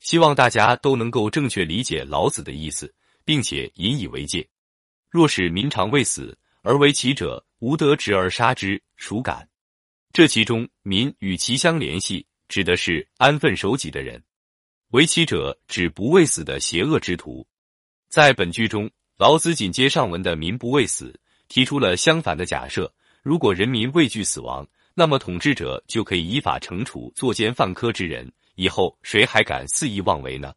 [0.00, 2.92] 希望大家都能够正确理解老子的意思，
[3.24, 4.46] 并且引以为戒。
[5.08, 9.48] 若使民常未死而为其者，无德执而杀之，孰敢？
[10.12, 14.18] 这其中“民”与其相联系，指的是安分守己的人
[14.90, 17.46] ；“为其者”指不畏死的邪恶之徒。
[18.08, 21.14] 在本句中，老子紧接上文的“民不畏死”，
[21.48, 22.92] 提出了相反的假设：
[23.22, 28.32] 如果人民畏惧死亡，那么统治者就可以依法惩处作奸犯科之人。
[28.60, 30.52] 以后谁还敢肆意妄为呢？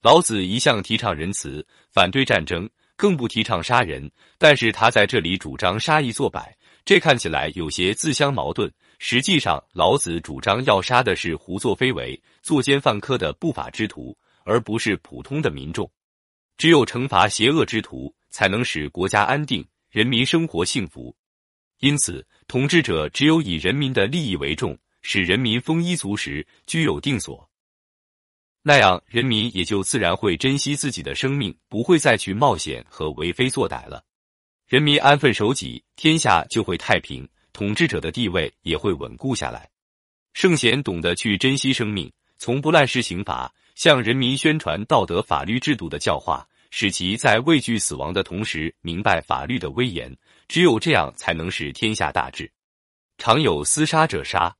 [0.00, 4.08] 老子一向提倡仁慈，反对战争，更不提倡杀人。
[4.38, 8.72] 但是他在这里主张杀一做百，这看起来有些自相矛盾。
[9.00, 15.90] 实际上，老子主张要杀的是胡作非为、作奸犯科的不法之徒，而不是普通的民众。
[16.56, 21.12] 只有惩罚邪恶之徒，才能使国家安定，人民生活幸福。
[21.80, 24.78] 因此，统治者只有以人民的利益为重。
[25.02, 27.48] 使人民丰衣足食、居有定所，
[28.62, 34.04] 那样人民也就自然会珍惜自己的生命，不会再去冒险和为非作歹了。
[34.68, 39.68] 人民安分守己，天下就会太平，统治者的地位也会稳固下来。
[40.34, 50.16] 圣贤懂得去珍惜生命，从不滥施刑罚，向人民宣传道德法律制度的教化，使其在畏惧死亡的同时明白法律的威严。
[50.46, 52.50] 只有这样，才能使天下大治。
[53.18, 54.56] 常有厮杀者杀。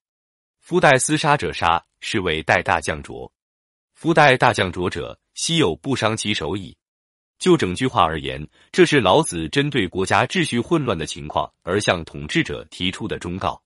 [0.63, 3.31] 夫代厮杀者杀，是谓代大将浊。
[3.95, 6.75] 夫代大将浊者，希有不伤其手矣。
[7.41, 13.61] 就整句话而言，这是老子针对国家秩序混乱的情况而向统治者提出的忠告。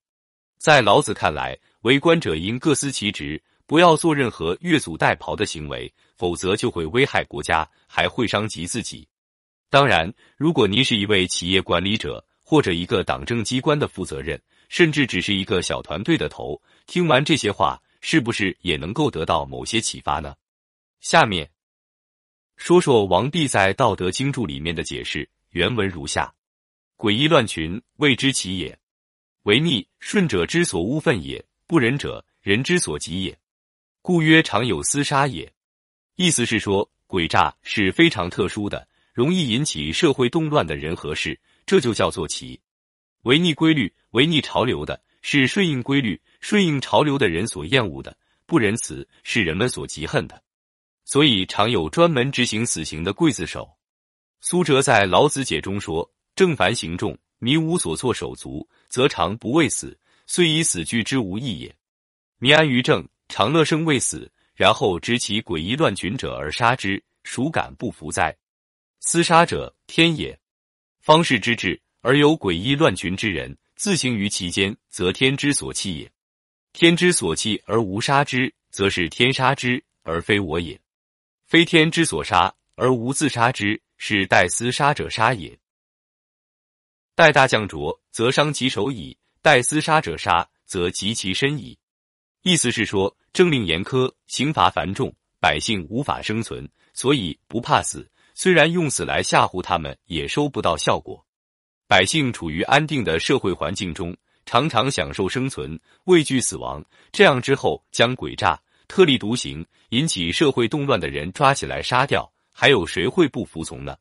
[0.57, 9.07] 在老子看来，为官者应各司其职，不要做任何越俎代庖的行为，否则就会危害国家，还会伤及自己。
[9.69, 14.41] 当然，如果您是一位企业管理者或者一个党政机关的负责人。
[14.69, 20.35] 甚至只是一个小团队的头，听完这些话，是不是也能够得到某些启发呢？
[20.99, 21.49] 下面
[22.57, 26.35] 说说王弼在《道德经注》里面的解释，原文如下：
[26.97, 28.77] 诡异乱群，谓之奇也；
[29.45, 33.39] 违逆顺者之所污愤也，不仁者人之所及也。
[34.03, 35.53] 故曰常有厮杀也。
[36.17, 42.61] 意思是说，诡诈是非常特殊的，容易引起社会动乱的人和事，这就叫做奇。
[43.23, 48.13] 违逆规律、违逆潮流的，是顺应规律、顺应潮流的人所厌恶的；
[48.45, 50.43] 不仁慈是人们所嫉恨的。
[51.07, 53.67] 所以常有专门执行死刑的刽子手。
[54.43, 61.75] 苏辙在《老子解》中说：“正凡行众，民无所措手足，则常不畏死，虽以死惧之无益也。
[62.39, 68.37] 民安于政，常乐生畏死，然后执其诡异乱群者而杀之，孰敢不服哉？
[69.07, 70.39] 厮杀者，天也。
[71.01, 76.13] 方士之治。”而有诡异乱群之人自行于其间，则天之所弃也。
[76.73, 80.81] 天之所弃而无杀之，则是天杀之，而非我也。
[81.47, 85.59] 非天之所杀而无自杀之，是待厮杀者杀也。
[87.17, 91.77] 待大将浊，则伤其手矣；待厮杀者杀，则及其身矣。
[92.43, 98.09] 意思是说，政令严苛，刑罚繁重，百姓无法生存，所以不怕死。
[98.39, 101.25] 虽然用死来吓唬他们，也收不到效果。
[101.89, 104.15] 百姓处于安定的社会环境中，
[104.45, 106.85] 常常享受生存，畏惧死亡。
[107.11, 113.97] 这样之后，将诡诈、特立独行、引起社会动乱的人抓起来杀掉，还有谁会不服从呢？